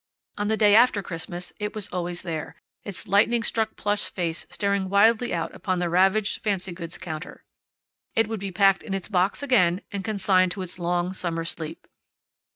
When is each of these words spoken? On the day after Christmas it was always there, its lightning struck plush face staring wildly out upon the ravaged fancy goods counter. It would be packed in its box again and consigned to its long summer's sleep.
On 0.35 0.47
the 0.47 0.57
day 0.57 0.73
after 0.73 1.03
Christmas 1.03 1.53
it 1.59 1.75
was 1.75 1.87
always 1.89 2.23
there, 2.23 2.55
its 2.83 3.07
lightning 3.07 3.43
struck 3.43 3.75
plush 3.75 4.09
face 4.09 4.47
staring 4.49 4.89
wildly 4.89 5.31
out 5.31 5.53
upon 5.53 5.77
the 5.77 5.89
ravaged 5.89 6.41
fancy 6.41 6.71
goods 6.71 6.97
counter. 6.97 7.43
It 8.15 8.25
would 8.27 8.39
be 8.39 8.51
packed 8.51 8.81
in 8.81 8.95
its 8.95 9.09
box 9.09 9.43
again 9.43 9.81
and 9.91 10.03
consigned 10.03 10.53
to 10.53 10.63
its 10.63 10.79
long 10.79 11.13
summer's 11.13 11.51
sleep. 11.51 11.85